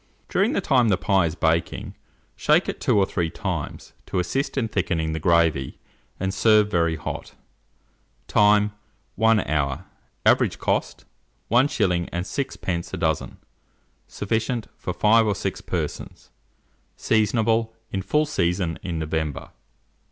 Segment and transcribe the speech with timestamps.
[0.29, 1.95] During the time the pie is baking,
[2.35, 5.77] shake it 2 or 3 times, to assist in thickening the gravy,
[6.19, 7.35] and serve very hot.
[8.27, 8.73] Time.
[9.15, 9.85] 1 hour.
[10.25, 11.05] Average cost,
[11.51, 12.09] 1s.
[12.11, 12.93] 6d.
[12.93, 13.37] a dozen.
[14.07, 16.31] Sufficient for 5 or 6 persons.
[16.97, 17.75] Seasonable.
[17.91, 19.51] In full season in November.